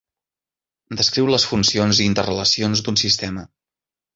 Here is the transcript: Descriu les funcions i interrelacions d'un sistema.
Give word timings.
Descriu 1.01 1.29
les 1.31 1.45
funcions 1.51 2.01
i 2.05 2.09
interrelacions 2.13 2.85
d'un 2.89 2.99
sistema. 3.03 3.45